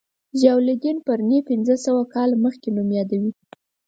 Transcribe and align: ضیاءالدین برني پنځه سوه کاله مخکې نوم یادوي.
ضیاءالدین 0.39 0.97
برني 1.05 1.39
پنځه 1.49 1.75
سوه 1.85 2.03
کاله 2.13 2.35
مخکې 2.45 2.69
نوم 2.75 2.89
یادوي. 2.97 3.31